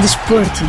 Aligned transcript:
Desporto. 0.00 0.62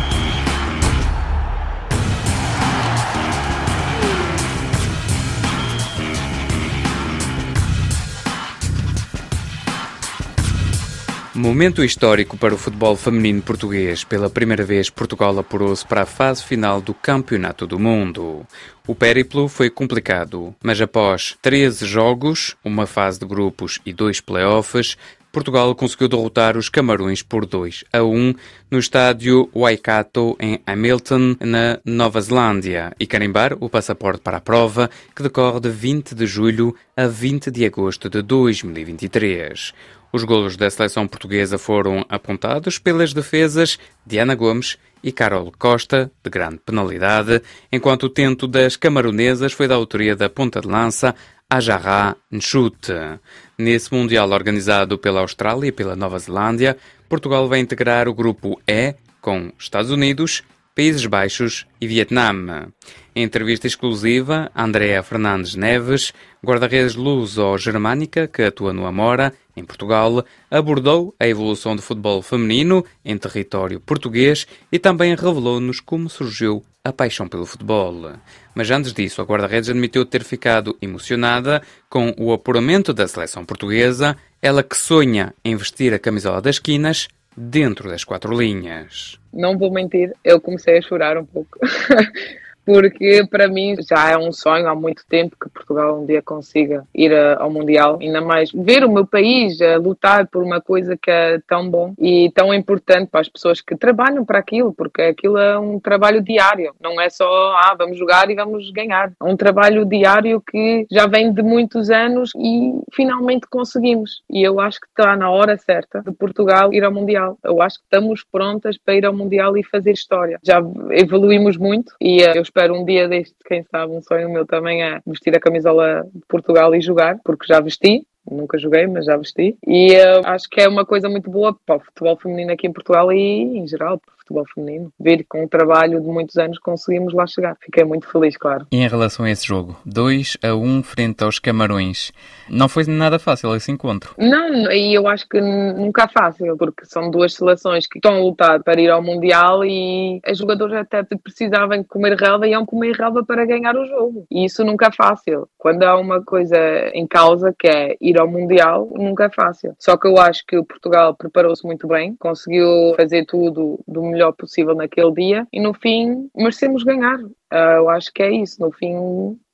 Momento 11.32 11.84
histórico 11.84 12.36
para 12.36 12.54
o 12.54 12.58
futebol 12.58 12.96
feminino 12.96 13.40
português. 13.40 14.02
Pela 14.02 14.28
primeira 14.28 14.64
vez, 14.64 14.90
Portugal 14.90 15.38
apurou-se 15.38 15.86
para 15.86 16.02
a 16.02 16.06
fase 16.06 16.42
final 16.42 16.80
do 16.80 16.92
Campeonato 16.92 17.68
do 17.68 17.78
Mundo. 17.78 18.44
O 18.84 18.96
périplo 18.96 19.48
foi 19.48 19.70
complicado, 19.70 20.52
mas 20.60 20.80
após 20.80 21.38
13 21.40 21.86
jogos, 21.86 22.56
uma 22.64 22.84
fase 22.84 23.20
de 23.20 23.26
grupos 23.26 23.78
e 23.86 23.92
dois 23.92 24.20
playoffs, 24.20 24.98
Portugal 25.32 25.72
conseguiu 25.76 26.08
derrotar 26.08 26.56
os 26.56 26.68
Camarões 26.68 27.22
por 27.22 27.46
2 27.46 27.84
a 27.92 28.02
1 28.02 28.34
no 28.70 28.78
estádio 28.78 29.48
Waikato, 29.54 30.36
em 30.40 30.60
Hamilton, 30.66 31.36
na 31.40 31.78
Nova 31.84 32.20
Zelândia, 32.20 32.92
e 32.98 33.06
carimbar 33.06 33.56
o 33.60 33.68
passaporte 33.68 34.20
para 34.20 34.38
a 34.38 34.40
prova, 34.40 34.90
que 35.14 35.22
decorre 35.22 35.60
de 35.60 35.70
20 35.70 36.14
de 36.16 36.26
julho 36.26 36.74
a 36.96 37.06
20 37.06 37.50
de 37.50 37.64
agosto 37.64 38.10
de 38.10 38.22
2023. 38.22 39.72
Os 40.12 40.24
golos 40.24 40.56
da 40.56 40.68
seleção 40.68 41.06
portuguesa 41.06 41.56
foram 41.56 42.04
apontados 42.08 42.80
pelas 42.80 43.12
defesas 43.12 43.78
de 44.04 44.18
Ana 44.18 44.34
Gomes 44.34 44.76
e 45.02 45.12
Carol 45.12 45.52
Costa, 45.56 46.10
de 46.22 46.28
grande 46.28 46.58
penalidade, 46.58 47.40
enquanto 47.70 48.04
o 48.04 48.10
tento 48.10 48.48
das 48.48 48.74
camaronesas 48.74 49.52
foi 49.52 49.68
da 49.68 49.76
autoria 49.76 50.16
da 50.16 50.28
ponta 50.28 50.60
de 50.60 50.66
lança 50.66 51.14
Ajarra 51.52 52.16
Nchute. 52.30 53.18
Nesse 53.58 53.92
Mundial 53.92 54.30
organizado 54.30 54.96
pela 54.96 55.18
Austrália 55.18 55.66
e 55.66 55.72
pela 55.72 55.96
Nova 55.96 56.16
Zelândia, 56.16 56.76
Portugal 57.08 57.48
vai 57.48 57.58
integrar 57.58 58.06
o 58.06 58.14
grupo 58.14 58.62
E 58.68 58.94
com 59.20 59.50
Estados 59.58 59.90
Unidos, 59.90 60.44
Países 60.76 61.04
Baixos 61.06 61.66
e 61.80 61.88
Vietnã. 61.88 62.68
Em 63.14 63.24
entrevista 63.24 63.66
exclusiva, 63.66 64.52
Andréa 64.54 65.02
Fernandes 65.02 65.56
Neves, 65.56 66.12
guarda-redes 66.44 66.94
luso-germânica 66.94 68.28
que 68.28 68.42
atua 68.42 68.72
no 68.72 68.86
Amora, 68.86 69.32
em 69.56 69.64
Portugal, 69.64 70.24
abordou 70.48 71.12
a 71.18 71.26
evolução 71.26 71.74
do 71.74 71.82
futebol 71.82 72.22
feminino 72.22 72.84
em 73.04 73.18
território 73.18 73.80
português 73.80 74.46
e 74.70 74.78
também 74.78 75.16
revelou-nos 75.16 75.80
como 75.80 76.08
surgiu 76.08 76.62
a 76.84 76.92
paixão 76.92 77.28
pelo 77.28 77.44
futebol. 77.44 78.12
Mas 78.54 78.70
antes 78.70 78.92
disso, 78.92 79.20
a 79.20 79.24
guarda-redes 79.24 79.68
admitiu 79.68 80.06
ter 80.06 80.22
ficado 80.22 80.76
emocionada 80.80 81.60
com 81.88 82.14
o 82.16 82.32
apuramento 82.32 82.94
da 82.94 83.08
seleção 83.08 83.44
portuguesa, 83.44 84.16
ela 84.40 84.62
que 84.62 84.76
sonha 84.76 85.34
em 85.44 85.56
vestir 85.56 85.92
a 85.92 85.98
camisola 85.98 86.40
das 86.40 86.60
quinas 86.60 87.08
dentro 87.36 87.88
das 87.88 88.04
quatro 88.04 88.36
linhas. 88.36 89.18
Não 89.32 89.58
vou 89.58 89.72
mentir, 89.72 90.12
eu 90.24 90.40
comecei 90.40 90.78
a 90.78 90.82
chorar 90.82 91.18
um 91.18 91.24
pouco. 91.24 91.58
porque 92.64 93.26
para 93.30 93.48
mim 93.48 93.76
já 93.88 94.10
é 94.10 94.16
um 94.16 94.32
sonho 94.32 94.68
há 94.68 94.74
muito 94.74 95.04
tempo 95.08 95.36
que 95.40 95.48
Portugal 95.48 96.00
um 96.00 96.06
dia 96.06 96.22
consiga 96.22 96.84
ir 96.94 97.14
ao 97.14 97.50
Mundial, 97.50 97.98
ainda 98.00 98.20
mais 98.20 98.50
ver 98.52 98.84
o 98.84 98.92
meu 98.92 99.06
país 99.06 99.60
a 99.60 99.76
lutar 99.76 100.26
por 100.26 100.42
uma 100.42 100.60
coisa 100.60 100.96
que 100.96 101.10
é 101.10 101.40
tão 101.46 101.68
bom 101.68 101.94
e 101.98 102.30
tão 102.34 102.52
importante 102.54 103.08
para 103.10 103.20
as 103.20 103.28
pessoas 103.28 103.60
que 103.60 103.76
trabalham 103.76 104.24
para 104.24 104.38
aquilo, 104.38 104.72
porque 104.72 105.02
aquilo 105.02 105.38
é 105.38 105.58
um 105.58 105.78
trabalho 105.80 106.22
diário, 106.22 106.74
não 106.80 107.00
é 107.00 107.08
só 107.10 107.26
ah, 107.52 107.74
vamos 107.76 107.98
jogar 107.98 108.30
e 108.30 108.34
vamos 108.34 108.70
ganhar. 108.70 109.12
É 109.20 109.24
um 109.24 109.36
trabalho 109.36 109.84
diário 109.84 110.40
que 110.40 110.86
já 110.90 111.06
vem 111.06 111.32
de 111.32 111.42
muitos 111.42 111.90
anos 111.90 112.30
e 112.36 112.80
finalmente 112.92 113.46
conseguimos. 113.48 114.22
E 114.30 114.42
eu 114.42 114.60
acho 114.60 114.80
que 114.80 114.86
está 114.86 115.16
na 115.16 115.30
hora 115.30 115.56
certa 115.56 116.02
de 116.02 116.12
Portugal 116.12 116.72
ir 116.72 116.84
ao 116.84 116.92
Mundial. 116.92 117.38
Eu 117.44 117.60
acho 117.62 117.78
que 117.78 117.84
estamos 117.84 118.24
prontas 118.24 118.76
para 118.78 118.94
ir 118.94 119.04
ao 119.04 119.14
Mundial 119.14 119.56
e 119.56 119.64
fazer 119.64 119.92
história. 119.92 120.38
Já 120.42 120.60
evoluímos 120.90 121.56
muito 121.56 121.94
e 122.00 122.22
eh, 122.22 122.36
eu 122.36 122.42
espero 122.50 122.74
um 122.74 122.84
dia 122.84 123.08
deste, 123.08 123.34
quem 123.46 123.62
sabe, 123.62 123.92
um 123.92 124.02
sonho 124.02 124.28
meu 124.28 124.44
também 124.44 124.82
é 124.82 125.00
vestir 125.06 125.34
a 125.36 125.40
camisola 125.40 126.04
de 126.12 126.20
Portugal 126.28 126.74
e 126.74 126.80
jogar, 126.80 127.18
porque 127.24 127.46
já 127.46 127.60
vesti, 127.60 128.04
nunca 128.28 128.58
joguei, 128.58 128.86
mas 128.86 129.06
já 129.06 129.16
vesti. 129.16 129.56
E 129.66 129.92
uh, 129.92 130.22
acho 130.24 130.48
que 130.50 130.60
é 130.60 130.68
uma 130.68 130.84
coisa 130.84 131.08
muito 131.08 131.30
boa 131.30 131.56
para 131.64 131.76
o 131.76 131.80
futebol 131.80 132.16
feminino 132.16 132.52
aqui 132.52 132.66
em 132.66 132.72
Portugal 132.72 133.12
e 133.12 133.58
em 133.58 133.66
geral 133.66 134.00
futebol 134.30 134.46
feminino. 134.54 134.92
Ver 134.98 135.24
com 135.28 135.44
o 135.44 135.48
trabalho 135.48 136.00
de 136.00 136.06
muitos 136.06 136.36
anos 136.36 136.58
conseguimos 136.58 137.12
lá 137.12 137.26
chegar. 137.26 137.56
Fiquei 137.60 137.84
muito 137.84 138.08
feliz, 138.08 138.36
claro. 138.36 138.66
E 138.70 138.76
em 138.76 138.88
relação 138.88 139.24
a 139.24 139.30
esse 139.30 139.46
jogo, 139.46 139.76
2 139.84 140.38
a 140.42 140.54
1 140.54 140.64
um 140.64 140.82
frente 140.82 141.24
aos 141.24 141.38
Camarões, 141.38 142.12
não 142.48 142.68
foi 142.68 142.84
nada 142.86 143.18
fácil 143.18 143.54
esse 143.54 143.70
encontro? 143.70 144.14
Não, 144.16 144.70
e 144.70 144.94
eu 144.94 145.08
acho 145.08 145.28
que 145.28 145.40
nunca 145.40 146.04
é 146.04 146.08
fácil, 146.08 146.56
porque 146.56 146.84
são 146.84 147.10
duas 147.10 147.34
seleções 147.34 147.86
que 147.86 147.98
estão 147.98 148.16
a 148.16 148.20
lutar 148.20 148.62
para 148.62 148.80
ir 148.80 148.90
ao 148.90 149.02
Mundial 149.02 149.64
e 149.64 150.20
as 150.24 150.38
jogadoras 150.38 150.78
até 150.78 151.02
precisavam 151.02 151.82
comer 151.84 152.16
relva 152.16 152.46
e 152.46 152.50
iam 152.50 152.64
comer 152.64 152.94
relva 152.94 153.24
para 153.24 153.44
ganhar 153.44 153.76
o 153.76 153.86
jogo. 153.86 154.26
E 154.30 154.44
isso 154.44 154.64
nunca 154.64 154.86
é 154.86 154.92
fácil. 154.92 155.48
Quando 155.58 155.82
há 155.82 155.96
uma 155.98 156.22
coisa 156.22 156.56
em 156.94 157.06
causa 157.06 157.54
que 157.58 157.66
é 157.66 157.96
ir 158.00 158.18
ao 158.18 158.28
Mundial, 158.28 158.88
nunca 158.94 159.24
é 159.24 159.30
fácil. 159.30 159.74
Só 159.78 159.96
que 159.96 160.06
eu 160.06 160.18
acho 160.18 160.44
que 160.46 160.56
o 160.56 160.64
Portugal 160.64 161.14
preparou-se 161.14 161.66
muito 161.66 161.86
bem, 161.88 162.14
conseguiu 162.18 162.94
fazer 162.96 163.24
tudo 163.24 163.80
do 163.86 164.02
melhor 164.02 164.19
possível 164.32 164.74
naquele 164.74 165.12
dia 165.12 165.46
e 165.52 165.60
no 165.60 165.72
fim 165.72 166.30
merecemos 166.34 166.82
ganhar. 166.82 167.18
Uh, 167.52 167.76
eu 167.76 167.88
acho 167.88 168.12
que 168.12 168.22
é 168.22 168.30
isso. 168.30 168.60
No 168.60 168.70
fim, 168.70 168.94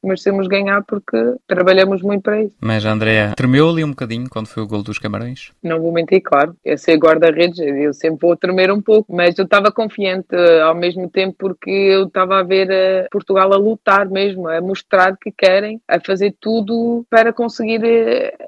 merecemos 0.06 0.46
ganhar 0.46 0.82
porque 0.84 1.16
trabalhamos 1.46 2.02
muito 2.02 2.22
para 2.22 2.42
isso. 2.42 2.54
Mas 2.60 2.84
a 2.84 2.92
Andrea 2.92 3.32
tremeu 3.36 3.68
ali 3.68 3.84
um 3.84 3.90
bocadinho 3.90 4.28
quando 4.28 4.46
foi 4.46 4.62
o 4.62 4.66
gol 4.66 4.82
dos 4.82 4.98
Camarões? 4.98 5.52
Não 5.62 5.80
vou 5.80 5.92
mentir, 5.92 6.22
claro. 6.22 6.56
Eu 6.64 6.78
sei 6.78 6.96
guarda-redes, 6.96 7.58
eu 7.58 7.92
sempre 7.92 8.20
vou 8.20 8.36
tremer 8.36 8.70
um 8.70 8.80
pouco, 8.80 9.14
mas 9.14 9.38
eu 9.38 9.44
estava 9.44 9.70
confiante 9.70 10.34
uh, 10.34 10.64
ao 10.64 10.74
mesmo 10.74 11.08
tempo 11.10 11.36
porque 11.38 11.70
eu 11.70 12.04
estava 12.04 12.38
a 12.38 12.42
ver 12.42 12.68
uh, 12.68 13.08
Portugal 13.10 13.52
a 13.52 13.56
lutar 13.56 14.08
mesmo, 14.08 14.48
a 14.48 14.60
mostrar 14.60 15.16
que 15.16 15.30
querem, 15.30 15.80
a 15.88 16.00
fazer 16.00 16.34
tudo 16.40 17.04
para 17.10 17.32
conseguir 17.32 17.80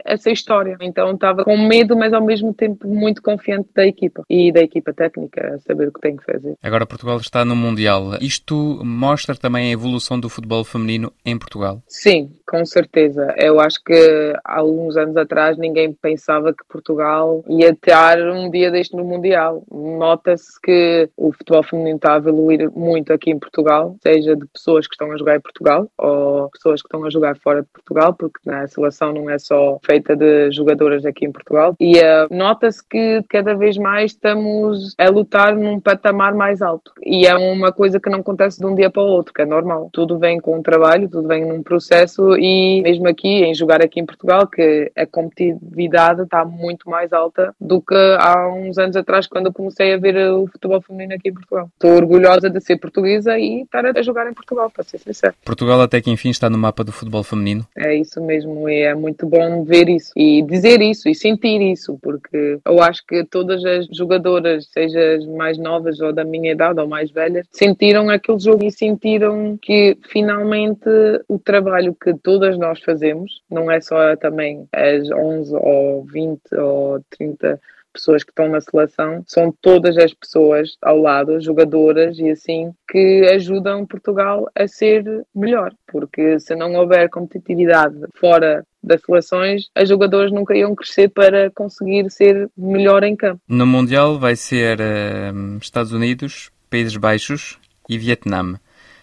essa 0.04 0.30
história. 0.30 0.76
Então 0.80 1.12
estava 1.12 1.44
com 1.44 1.56
medo, 1.56 1.96
mas 1.96 2.12
ao 2.12 2.24
mesmo 2.24 2.54
tempo 2.54 2.88
muito 2.88 3.22
confiante 3.22 3.68
da 3.74 3.86
equipa 3.86 4.22
e 4.28 4.52
da 4.52 4.60
equipa 4.60 4.92
técnica 4.92 5.54
a 5.54 5.58
saber 5.60 5.88
o 5.88 5.92
que 5.92 6.00
tem 6.00 6.16
que 6.16 6.24
fazer. 6.24 6.54
Agora 6.62 6.86
Portugal 6.86 7.18
está 7.18 7.44
no 7.44 7.56
Mundial. 7.56 8.16
Isto 8.20 8.80
mostra 8.84 9.34
também 9.34 9.68
a 9.68 9.72
evolução 9.72 10.18
do 10.18 10.28
futebol 10.28 10.64
feminino 10.64 11.12
em 11.24 11.38
Portugal? 11.38 11.47
Sim, 11.86 12.30
com 12.46 12.64
certeza. 12.64 13.34
Eu 13.36 13.60
acho 13.60 13.82
que 13.84 14.32
há 14.44 14.58
alguns 14.58 14.96
anos 14.96 15.16
atrás 15.16 15.56
ninguém 15.56 15.92
pensava 15.92 16.52
que 16.52 16.64
Portugal 16.68 17.44
ia 17.48 17.74
ter 17.74 17.94
um 18.32 18.50
dia 18.50 18.70
deste 18.70 18.96
no 18.96 19.04
Mundial. 19.04 19.62
Nota-se 19.70 20.60
que 20.60 21.08
o 21.16 21.32
futebol 21.32 21.62
feminino 21.62 21.96
está 21.96 22.14
a 22.14 22.18
evoluir 22.18 22.70
muito 22.72 23.12
aqui 23.12 23.30
em 23.30 23.38
Portugal, 23.38 23.96
seja 24.02 24.36
de 24.36 24.46
pessoas 24.46 24.86
que 24.86 24.94
estão 24.94 25.12
a 25.12 25.16
jogar 25.16 25.36
em 25.36 25.40
Portugal 25.40 25.88
ou 25.98 26.48
pessoas 26.50 26.82
que 26.82 26.86
estão 26.86 27.04
a 27.04 27.10
jogar 27.10 27.36
fora 27.38 27.62
de 27.62 27.68
Portugal, 27.68 28.14
porque 28.14 28.38
né, 28.44 28.62
a 28.62 28.68
seleção 28.68 29.12
não 29.12 29.28
é 29.28 29.38
só 29.38 29.78
feita 29.84 30.16
de 30.16 30.50
jogadoras 30.52 31.04
aqui 31.04 31.26
em 31.26 31.32
Portugal. 31.32 31.74
E 31.80 31.98
uh, 31.98 32.28
nota-se 32.30 32.86
que 32.86 33.22
cada 33.28 33.54
vez 33.54 33.76
mais 33.76 34.12
estamos 34.12 34.94
a 34.98 35.08
lutar 35.08 35.54
num 35.54 35.80
patamar 35.80 36.34
mais 36.34 36.62
alto. 36.62 36.92
E 37.04 37.26
é 37.26 37.36
uma 37.36 37.72
coisa 37.72 38.00
que 38.00 38.10
não 38.10 38.20
acontece 38.20 38.58
de 38.58 38.66
um 38.66 38.74
dia 38.74 38.90
para 38.90 39.02
o 39.02 39.06
outro 39.06 39.32
que 39.32 39.42
é 39.42 39.46
normal. 39.46 39.90
Tudo 39.92 40.18
vem 40.18 40.40
com 40.40 40.58
um 40.58 40.62
trabalho, 40.62 41.08
tudo 41.08 41.28
vem 41.28 41.37
num 41.44 41.62
processo 41.62 42.36
e 42.36 42.82
mesmo 42.82 43.08
aqui, 43.08 43.44
em 43.44 43.54
jogar 43.54 43.82
aqui 43.82 44.00
em 44.00 44.06
Portugal, 44.06 44.46
que 44.46 44.90
a 44.96 45.06
competitividade 45.06 46.22
está 46.22 46.44
muito 46.44 46.88
mais 46.88 47.12
alta 47.12 47.54
do 47.60 47.80
que 47.80 47.94
há 47.94 48.52
uns 48.52 48.78
anos 48.78 48.96
atrás, 48.96 49.26
quando 49.26 49.46
eu 49.46 49.52
comecei 49.52 49.94
a 49.94 49.96
ver 49.96 50.16
o 50.30 50.46
futebol 50.46 50.80
feminino 50.80 51.14
aqui 51.14 51.28
em 51.28 51.34
Portugal. 51.34 51.70
Estou 51.74 51.92
orgulhosa 51.92 52.50
de 52.50 52.60
ser 52.60 52.76
portuguesa 52.78 53.38
e 53.38 53.62
estar 53.62 53.84
a 53.84 54.02
jogar 54.02 54.30
em 54.30 54.34
Portugal, 54.34 54.70
para 54.70 54.84
ser 54.84 54.98
sincero. 54.98 55.34
Portugal 55.44 55.80
até 55.80 56.00
que 56.00 56.10
enfim 56.10 56.30
está 56.30 56.48
no 56.48 56.58
mapa 56.58 56.84
do 56.84 56.92
futebol 56.92 57.22
feminino. 57.22 57.66
É 57.76 57.94
isso 57.94 58.20
mesmo, 58.22 58.68
e 58.68 58.82
é 58.82 58.94
muito 58.94 59.26
bom 59.26 59.64
ver 59.64 59.88
isso 59.88 60.12
e 60.16 60.42
dizer 60.42 60.80
isso 60.80 61.08
e 61.08 61.14
sentir 61.14 61.60
isso, 61.60 61.98
porque 62.02 62.58
eu 62.64 62.82
acho 62.82 63.04
que 63.06 63.24
todas 63.24 63.64
as 63.64 63.86
jogadoras, 63.86 64.66
seja 64.72 65.16
as 65.16 65.26
mais 65.26 65.58
novas 65.58 66.00
ou 66.00 66.12
da 66.12 66.24
minha 66.24 66.52
idade 66.52 66.80
ou 66.80 66.86
mais 66.86 67.10
velhas, 67.10 67.46
sentiram 67.50 68.08
aquele 68.10 68.38
jogo 68.38 68.64
e 68.64 68.70
sentiram 68.70 69.58
que 69.60 69.96
finalmente 70.08 70.88
o 71.28 71.38
trabalho 71.38 71.94
que 71.94 72.14
todas 72.14 72.58
nós 72.58 72.80
fazemos, 72.80 73.42
não 73.50 73.70
é 73.70 73.80
só 73.80 74.16
também 74.16 74.68
as 74.72 75.10
11 75.10 75.54
ou 75.56 76.04
20 76.04 76.40
ou 76.54 77.00
30 77.10 77.60
pessoas 77.92 78.22
que 78.22 78.30
estão 78.30 78.48
na 78.48 78.60
seleção, 78.60 79.24
são 79.26 79.52
todas 79.60 79.96
as 79.98 80.14
pessoas 80.14 80.76
ao 80.80 80.98
lado, 80.98 81.40
jogadoras 81.40 82.18
e 82.18 82.30
assim, 82.30 82.72
que 82.88 83.28
ajudam 83.32 83.86
Portugal 83.86 84.48
a 84.54 84.68
ser 84.68 85.04
melhor. 85.34 85.72
Porque 85.86 86.38
se 86.38 86.54
não 86.54 86.74
houver 86.74 87.08
competitividade 87.10 87.96
fora 88.14 88.64
das 88.82 89.00
seleções, 89.02 89.68
as 89.74 89.88
jogadoras 89.88 90.30
nunca 90.30 90.56
iam 90.56 90.74
crescer 90.74 91.08
para 91.08 91.50
conseguir 91.50 92.10
ser 92.10 92.48
melhor 92.56 93.02
em 93.02 93.16
campo. 93.16 93.40
No 93.48 93.66
Mundial 93.66 94.18
vai 94.18 94.36
ser 94.36 94.78
uh, 94.80 95.58
Estados 95.60 95.92
Unidos, 95.92 96.50
Países 96.70 96.96
Baixos 96.96 97.58
e 97.88 97.98
Vietnã. 97.98 98.54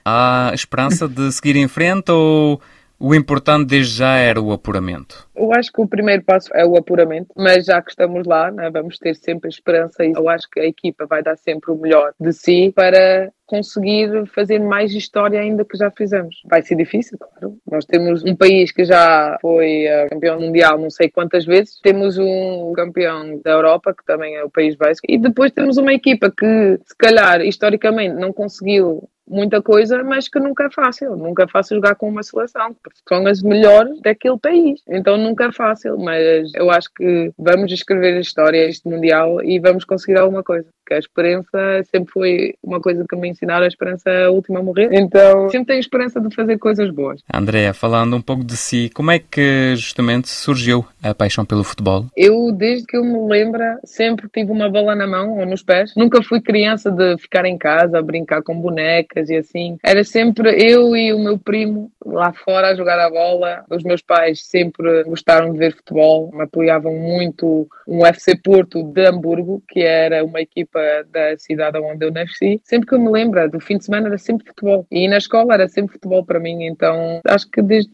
Há 0.06 0.52
esperança 0.54 1.08
de 1.08 1.32
seguir 1.32 1.56
em 1.56 1.68
frente 1.68 2.12
ou 2.12 2.62
O 2.98 3.14
importante 3.14 3.68
desde 3.68 3.98
já 3.98 4.16
era 4.16 4.42
o 4.42 4.54
apuramento. 4.54 5.28
Eu 5.36 5.52
acho 5.54 5.72
que 5.72 5.82
o 5.82 5.88
primeiro 5.88 6.24
passo 6.24 6.50
é 6.56 6.66
o 6.66 6.78
apuramento, 6.78 7.28
mas 7.36 7.66
já 7.66 7.82
que 7.82 7.90
estamos 7.90 8.26
lá, 8.26 8.50
né, 8.50 8.70
vamos 8.72 8.98
ter 8.98 9.16
sempre 9.16 9.48
a 9.48 9.50
esperança 9.50 10.06
e 10.06 10.14
eu 10.16 10.30
acho 10.30 10.50
que 10.50 10.62
a 10.62 10.66
equipa 10.66 11.06
vai 11.06 11.22
dar 11.22 11.36
sempre 11.38 11.72
o 11.72 11.76
melhor 11.76 12.14
de 12.18 12.32
si 12.32 12.72
para 12.74 13.32
conseguir 13.46 14.26
fazer 14.34 14.60
mais 14.60 14.94
história 14.94 15.40
ainda 15.40 15.66
que 15.66 15.78
já 15.78 15.92
fizemos. 15.92 16.42
Vai 16.46 16.62
ser 16.62 16.76
difícil, 16.76 17.18
claro. 17.20 17.58
Nós 17.70 17.86
temos 17.86 18.24
um 18.24 18.36
país 18.36 18.72
que 18.72 18.86
já 18.86 19.38
foi 19.42 19.86
uh, 19.88 20.10
campeão 20.10 20.40
mundial 20.40 20.80
não 20.80 20.90
sei 20.90 21.10
quantas 21.10 21.46
vezes, 21.46 21.80
temos 21.84 22.18
um 22.18 22.72
campeão 22.74 23.40
da 23.44 23.52
Europa, 23.52 23.94
que 23.94 24.06
também 24.06 24.36
é 24.36 24.44
o 24.44 24.50
País 24.50 24.76
Basco, 24.76 25.06
e 25.08 25.18
depois 25.18 25.52
temos 25.52 25.78
uma 25.78 25.94
equipa 25.94 26.32
que, 26.32 26.80
se 26.86 26.98
calhar, 26.98 27.42
historicamente 27.42 28.16
não 28.16 28.32
conseguiu 28.32 29.08
muita 29.28 29.62
coisa, 29.62 30.04
mas 30.04 30.28
que 30.28 30.40
nunca 30.40 30.66
é 30.66 30.70
fácil. 30.72 31.16
Nunca 31.16 31.44
é 31.44 31.48
fácil 31.48 31.76
jogar 31.76 31.96
com 31.96 32.10
uma 32.10 32.24
seleção, 32.24 32.76
porque 32.82 33.00
são 33.08 33.26
as 33.28 33.42
melhores 33.42 34.00
daquele 34.02 34.38
país. 34.38 34.82
Então 34.88 35.18
nunca 35.18 35.46
é 35.46 35.52
fácil, 35.52 35.98
mas 35.98 36.52
eu 36.56 36.70
acho 36.70 36.90
que 36.96 37.32
vamos 37.38 37.72
escrever 37.72 38.18
a 38.18 38.22
história 38.22 38.68
este 38.68 38.88
Mundial 38.88 39.42
e 39.44 39.60
vamos 39.60 39.84
conseguir 39.84 40.18
alguma 40.18 40.44
coisa. 40.44 40.68
Porque 40.86 40.94
a 40.94 41.00
esperança 41.00 41.84
sempre 41.90 42.12
foi 42.14 42.54
uma 42.64 42.80
coisa 42.80 43.04
que 43.10 43.16
me 43.16 43.28
ensinaram, 43.28 43.64
a 43.64 43.68
esperança 43.68 44.08
é 44.08 44.26
a 44.26 44.30
última 44.30 44.60
a 44.60 44.64
morrer. 44.64 44.90
Então 44.92 45.50
sempre 45.50 45.66
tenho 45.66 45.80
esperança 45.80 46.22
de 46.22 46.34
fazer 46.34 46.60
coisas 46.60 46.92
boas. 46.92 47.22
Andréa, 47.34 47.74
falando 47.74 48.16
um 48.16 48.22
pouco 48.22 48.44
de 48.44 48.56
si, 48.56 48.92
como 48.94 49.10
é 49.10 49.18
que 49.18 49.76
justamente 49.76 50.30
surgiu 50.30 50.86
a 51.02 51.16
paixão 51.16 51.44
pelo 51.44 51.64
futebol? 51.64 52.06
Eu, 52.16 52.52
desde 52.52 52.86
que 52.86 52.96
eu 52.96 53.04
me 53.04 53.28
lembro, 53.28 53.64
sempre 53.84 54.30
tive 54.32 54.52
uma 54.52 54.70
bola 54.70 54.94
na 54.94 55.08
mão 55.08 55.40
ou 55.40 55.46
nos 55.48 55.64
pés. 55.64 55.92
Nunca 55.98 56.22
fui 56.22 56.40
criança 56.40 56.92
de 56.92 57.18
ficar 57.18 57.46
em 57.46 57.58
casa 57.58 57.98
a 57.98 58.04
brincar 58.04 58.44
com 58.44 58.60
bonecas 58.60 59.28
e 59.32 59.38
assim. 59.38 59.78
Era 59.84 60.04
sempre 60.04 60.52
eu 60.52 60.96
e 60.96 61.12
o 61.12 61.18
meu 61.18 61.40
primo 61.40 61.92
lá 62.06 62.32
fora 62.32 62.70
a 62.70 62.76
jogar 62.76 63.00
a 63.00 63.10
bola. 63.10 63.66
Os 63.72 63.84
meus 63.84 64.04
pais 64.04 64.46
sempre 64.46 65.04
gostaram 65.06 65.52
de 65.52 65.58
ver 65.58 65.76
futebol, 65.76 66.30
me 66.32 66.44
apoiavam 66.44 66.94
muito 66.94 67.68
um 67.88 68.06
FC 68.06 68.38
Porto 68.38 68.84
de 68.84 69.08
Hamburgo, 69.08 69.64
que 69.68 69.80
era 69.80 70.24
uma 70.24 70.42
equipa 70.42 70.75
da 71.12 71.38
cidade 71.38 71.78
onde 71.80 72.06
eu 72.06 72.12
nasci. 72.12 72.60
Sempre 72.64 72.88
que 72.88 72.96
eu 72.96 73.00
me 73.00 73.10
lembro, 73.10 73.50
do 73.50 73.60
fim 73.60 73.78
de 73.78 73.86
semana 73.86 74.08
era 74.08 74.18
sempre 74.18 74.48
futebol. 74.48 74.86
E 74.92 75.08
na 75.08 75.18
escola 75.18 75.54
era 75.54 75.68
sempre 75.68 75.94
futebol 75.94 76.26
para 76.26 76.40
mim, 76.40 76.66
então 76.66 77.22
acho 77.26 77.50
que 77.50 77.62
desde 77.62 77.92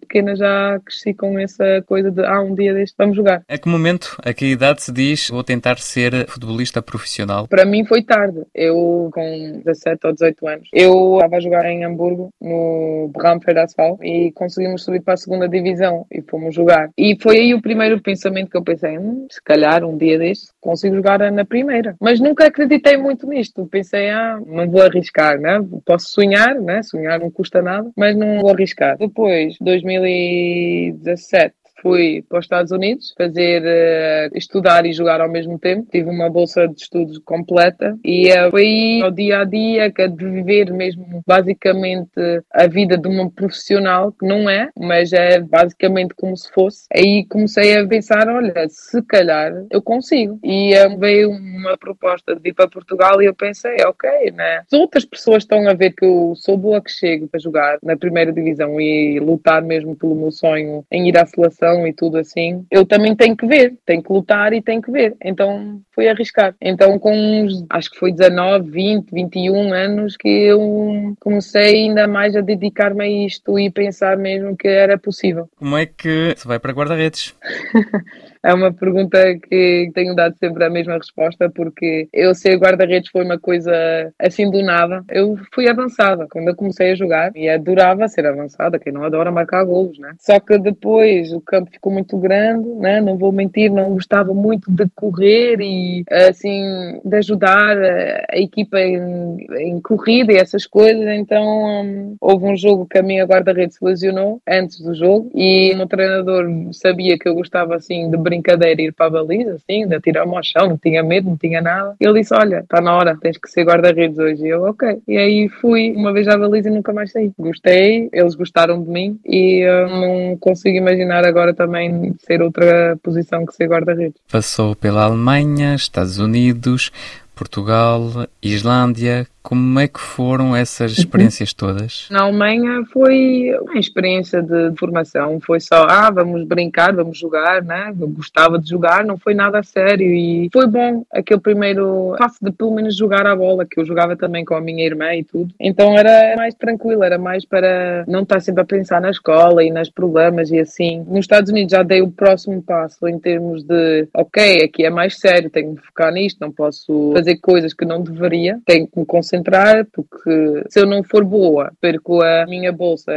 pequena 0.00 0.36
já 0.36 0.78
cresci 0.84 1.14
com 1.14 1.38
essa 1.38 1.82
coisa 1.86 2.10
de 2.10 2.24
ah, 2.24 2.40
um 2.40 2.54
dia 2.54 2.74
deste 2.74 2.94
vamos 2.98 3.16
jogar. 3.16 3.42
A 3.48 3.58
que 3.58 3.68
momento, 3.68 4.16
a 4.24 4.32
que 4.32 4.46
idade 4.46 4.82
se 4.82 4.92
diz 4.92 5.28
vou 5.28 5.42
tentar 5.42 5.78
ser 5.78 6.26
futebolista 6.28 6.82
profissional? 6.82 7.46
Para 7.48 7.64
mim 7.64 7.84
foi 7.84 8.02
tarde. 8.02 8.42
Eu 8.54 9.10
com 9.12 9.60
17 9.64 10.06
ou 10.06 10.12
18 10.12 10.36
18 10.36 10.48
anos. 10.48 10.68
Eu 10.72 11.14
estava 11.14 11.36
a 11.36 11.40
jogar 11.40 11.64
em 11.66 11.84
Hamburgo, 11.84 12.30
no 12.40 13.10
Bramfeld 13.12 13.60
Asphalt, 13.60 13.98
e 14.02 14.32
conseguimos 14.32 14.84
subir 14.84 15.02
para 15.02 15.14
a 15.14 15.16
segunda 15.18 15.48
divisão 15.48 16.06
e 16.10 16.22
fomos 16.22 16.54
jogar. 16.54 16.90
E 16.96 17.16
foi 17.20 17.38
aí 17.38 17.54
o 17.54 17.62
primeiro 17.62 18.00
pensamento 18.00 18.50
que 18.50 18.56
eu 18.56 18.62
pensei, 18.62 18.98
hum, 18.98 19.26
se 19.30 19.42
calhar 19.42 19.84
um 19.84 19.96
dia 19.96 20.18
deste 20.18 20.48
consigo 20.60 20.96
jogar 20.96 21.18
na 21.30 21.44
primeira. 21.44 21.95
Mas 22.00 22.20
nunca 22.20 22.46
acreditei 22.46 22.96
muito 22.96 23.26
nisto. 23.26 23.66
Pensei, 23.66 24.10
ah, 24.10 24.40
não 24.46 24.70
vou 24.70 24.82
arriscar, 24.82 25.38
né? 25.40 25.58
Posso 25.84 26.10
sonhar, 26.10 26.54
né? 26.60 26.82
Sonhar 26.82 27.20
não 27.20 27.30
custa 27.30 27.62
nada, 27.62 27.90
mas 27.96 28.16
não 28.16 28.40
vou 28.40 28.50
arriscar. 28.50 28.96
Depois, 28.98 29.56
2017, 29.60 31.54
fui 31.80 32.24
para 32.28 32.38
os 32.38 32.44
Estados 32.44 32.72
Unidos 32.72 33.14
fazer 33.16 33.62
uh, 33.62 34.36
estudar 34.36 34.86
e 34.86 34.92
jogar 34.92 35.20
ao 35.20 35.30
mesmo 35.30 35.58
tempo. 35.58 35.88
Tive 35.90 36.08
uma 36.08 36.30
bolsa 36.30 36.66
de 36.66 36.80
estudos 36.80 37.18
completa 37.18 37.96
e 38.04 38.30
uh, 38.32 38.50
foi 38.50 38.62
aí 38.62 39.02
ao 39.02 39.10
dia 39.10 39.40
a 39.40 39.44
dia 39.44 39.90
que 39.90 40.02
é 40.02 40.08
de 40.08 40.28
viver 40.28 40.72
mesmo 40.72 41.22
basicamente 41.26 42.10
a 42.52 42.66
vida 42.66 42.96
de 42.96 43.08
uma 43.08 43.30
profissional 43.30 44.12
que 44.12 44.26
não 44.26 44.48
é, 44.48 44.70
mas 44.78 45.12
é 45.12 45.40
basicamente 45.40 46.14
como 46.14 46.36
se 46.36 46.50
fosse. 46.52 46.86
Aí 46.94 47.26
comecei 47.28 47.76
a 47.76 47.86
pensar, 47.86 48.28
olha, 48.28 48.66
se 48.68 49.02
calhar 49.02 49.52
eu 49.70 49.82
consigo. 49.82 50.38
E 50.42 50.74
uh, 50.74 50.98
veio 50.98 51.30
uma 51.30 51.76
proposta 51.76 52.34
de 52.34 52.50
ir 52.50 52.54
para 52.54 52.68
Portugal 52.68 53.20
e 53.22 53.26
eu 53.26 53.34
pensei, 53.34 53.76
ok, 53.84 54.32
né? 54.32 54.62
Se 54.68 54.76
outras 54.76 55.04
pessoas 55.04 55.42
estão 55.42 55.68
a 55.68 55.74
ver 55.74 55.92
que 55.92 56.04
eu 56.04 56.34
sou 56.36 56.56
boa 56.56 56.80
que 56.80 56.90
chego 56.90 57.28
para 57.28 57.40
jogar 57.40 57.78
na 57.82 57.96
primeira 57.96 58.32
divisão 58.32 58.80
e 58.80 59.18
lutar 59.20 59.62
mesmo 59.62 59.96
pelo 59.96 60.14
meu 60.14 60.30
sonho 60.30 60.84
em 60.90 61.08
ir 61.08 61.18
à 61.18 61.26
seleção 61.26 61.65
e 61.86 61.92
tudo 61.92 62.18
assim, 62.18 62.66
eu 62.70 62.84
também 62.84 63.16
tenho 63.16 63.36
que 63.36 63.46
ver, 63.46 63.76
tenho 63.84 64.02
que 64.02 64.12
lutar 64.12 64.52
e 64.52 64.62
tenho 64.62 64.80
que 64.82 64.90
ver. 64.90 65.16
Então 65.22 65.80
fui 65.96 66.06
arriscar. 66.08 66.54
Então 66.60 66.98
com 66.98 67.16
uns, 67.16 67.64
acho 67.70 67.90
que 67.90 67.98
foi 67.98 68.12
19, 68.12 68.70
20, 68.70 69.10
21 69.10 69.72
anos 69.72 70.16
que 70.16 70.28
eu 70.28 71.16
comecei 71.18 71.86
ainda 71.86 72.06
mais 72.06 72.36
a 72.36 72.42
dedicar-me 72.42 73.02
a 73.02 73.26
isto 73.26 73.58
e 73.58 73.70
pensar 73.70 74.16
mesmo 74.18 74.54
que 74.54 74.68
era 74.68 74.98
possível. 74.98 75.48
Como 75.56 75.76
é 75.76 75.86
que 75.86 76.34
se 76.36 76.46
vai 76.46 76.58
para 76.58 76.72
guarda-redes? 76.72 77.34
é 78.44 78.52
uma 78.52 78.72
pergunta 78.72 79.18
que 79.38 79.90
tenho 79.94 80.14
dado 80.14 80.36
sempre 80.38 80.64
a 80.64 80.70
mesma 80.70 80.94
resposta, 80.94 81.48
porque 81.48 82.08
eu 82.12 82.34
ser 82.34 82.56
guarda-redes 82.58 83.10
foi 83.10 83.24
uma 83.24 83.38
coisa 83.38 83.72
assim 84.18 84.50
do 84.50 84.62
nada. 84.62 85.02
Eu 85.08 85.36
fui 85.54 85.68
avançada 85.68 86.26
quando 86.30 86.48
eu 86.48 86.54
comecei 86.54 86.92
a 86.92 86.94
jogar 86.94 87.32
e 87.34 87.48
adorava 87.48 88.06
ser 88.06 88.26
avançada, 88.26 88.78
quem 88.78 88.92
não 88.92 89.02
adora 89.02 89.32
marcar 89.32 89.64
golos, 89.64 89.98
né? 89.98 90.12
Só 90.18 90.38
que 90.38 90.58
depois 90.58 91.32
o 91.32 91.40
campo 91.40 91.70
ficou 91.70 91.90
muito 91.90 92.18
grande, 92.18 92.68
né? 92.74 93.00
Não 93.00 93.16
vou 93.16 93.32
mentir, 93.32 93.70
não 93.70 93.94
gostava 93.94 94.34
muito 94.34 94.70
de 94.70 94.86
correr 94.94 95.60
e 95.60 95.85
assim 96.10 97.00
de 97.04 97.16
ajudar 97.16 97.76
a, 97.76 98.38
equipa 98.38 98.78
em, 98.80 99.46
em, 99.58 99.80
corrida 99.80 100.32
e 100.32 100.36
essas 100.36 100.66
coisas. 100.66 101.06
Então 101.08 101.44
um, 101.44 102.16
houve 102.20 102.46
um 102.46 102.56
jogo 102.56 102.86
que 102.86 102.98
a 102.98 103.02
minha 103.02 103.24
guarda-redes 103.24 103.76
se 103.76 103.84
lesionou 103.84 104.40
antes 104.48 104.80
do 104.80 104.94
jogo 104.94 105.30
e 105.34 105.72
o 105.72 105.76
meu 105.76 105.86
treinador 105.86 106.46
sabia 106.72 107.18
que 107.18 107.28
eu 107.28 107.34
gostava 107.34 107.76
assim 107.76 108.10
de 108.10 108.16
brincadeira 108.16 108.80
ir 108.82 108.92
para 108.92 109.06
a 109.06 109.10
baliza, 109.10 109.54
assim, 109.54 109.86
de 109.86 109.94
atirar-me 109.94 110.36
ao 110.36 110.42
chão, 110.42 110.68
não 110.68 110.78
tinha 110.78 111.02
medo, 111.02 111.28
não 111.28 111.36
tinha 111.36 111.60
nada. 111.60 111.94
E 112.00 112.04
ele 112.06 112.20
disse: 112.20 112.34
Olha, 112.34 112.60
está 112.60 112.80
na 112.80 112.96
hora, 112.96 113.16
tens 113.20 113.38
que 113.38 113.50
ser 113.50 113.64
guarda-redes 113.64 114.18
hoje. 114.18 114.44
E 114.44 114.48
eu, 114.48 114.62
ok. 114.64 114.98
E 115.06 115.16
aí 115.16 115.48
fui 115.48 115.92
uma 115.92 116.12
vez 116.12 116.28
à 116.28 116.36
baliza 116.36 116.68
e 116.68 116.72
nunca 116.72 116.92
mais 116.92 117.12
saí. 117.12 117.30
Gostei, 117.38 118.08
eles 118.12 118.34
gostaram 118.34 118.82
de 118.82 118.88
mim 118.88 119.18
e 119.24 119.60
eu 119.66 119.88
não 119.88 120.36
consigo 120.38 120.76
imaginar 120.76 121.26
agora 121.26 121.54
também 121.54 122.14
ser 122.18 122.42
outra 122.42 122.96
posição 123.02 123.44
que 123.44 123.54
ser 123.54 123.68
guarda-redes. 123.68 124.20
Passou 124.30 124.74
pela 124.74 125.04
Alemanha, 125.04 125.75
Estados 125.82 126.18
Unidos, 126.18 126.92
Portugal, 127.36 128.26
Islândia, 128.42 129.26
como 129.46 129.78
é 129.78 129.86
que 129.86 130.00
foram 130.00 130.56
essas 130.56 130.94
uhum. 130.94 130.98
experiências 130.98 131.52
todas? 131.52 132.08
Na 132.10 132.22
Alemanha 132.22 132.82
foi 132.92 133.56
uma 133.60 133.78
experiência 133.78 134.42
de 134.42 134.74
formação, 134.76 135.38
foi 135.40 135.60
só, 135.60 135.86
ah, 135.88 136.10
vamos 136.10 136.44
brincar, 136.44 136.92
vamos 136.92 137.16
jogar, 137.16 137.62
né? 137.62 137.94
Eu 138.00 138.08
gostava 138.08 138.58
de 138.58 138.68
jogar, 138.68 139.04
não 139.04 139.16
foi 139.16 139.34
nada 139.34 139.60
a 139.60 139.62
sério 139.62 140.08
e 140.08 140.48
foi 140.52 140.66
bom 140.66 141.04
aquele 141.12 141.38
primeiro 141.38 142.16
passo 142.18 142.38
de 142.42 142.50
pelo 142.50 142.74
menos 142.74 142.96
jogar 142.96 143.24
a 143.24 143.36
bola, 143.36 143.64
que 143.64 143.78
eu 143.78 143.84
jogava 143.84 144.16
também 144.16 144.44
com 144.44 144.56
a 144.56 144.60
minha 144.60 144.84
irmã 144.84 145.14
e 145.14 145.22
tudo. 145.22 145.54
Então 145.60 145.96
era 145.96 146.34
mais 146.36 146.54
tranquilo, 146.54 147.04
era 147.04 147.18
mais 147.18 147.44
para 147.44 148.04
não 148.08 148.22
estar 148.22 148.40
sempre 148.40 148.62
a 148.62 148.66
pensar 148.66 149.00
na 149.00 149.10
escola 149.10 149.62
e 149.62 149.70
nos 149.70 149.90
problemas 149.90 150.50
e 150.50 150.58
assim. 150.58 151.04
Nos 151.06 151.20
Estados 151.20 151.52
Unidos 151.52 151.70
já 151.70 151.84
dei 151.84 152.02
o 152.02 152.10
próximo 152.10 152.60
passo 152.62 153.06
em 153.06 153.18
termos 153.18 153.62
de, 153.62 154.08
ok, 154.12 154.64
aqui 154.64 154.84
é 154.84 154.90
mais 154.90 155.20
sério, 155.20 155.50
tenho 155.50 155.76
que 155.76 155.86
focar 155.86 156.12
nisto, 156.12 156.38
não 156.40 156.50
posso 156.50 157.12
fazer 157.14 157.25
coisas 157.34 157.72
que 157.72 157.84
não 157.84 158.02
deveria, 158.02 158.60
tenho 158.66 158.86
que 158.86 158.98
me 158.98 159.06
concentrar, 159.06 159.86
porque 159.92 160.64
se 160.68 160.78
eu 160.78 160.86
não 160.86 161.02
for 161.02 161.24
boa, 161.24 161.72
perco 161.80 162.22
a 162.22 162.46
minha 162.46 162.70
bolsa 162.72 163.12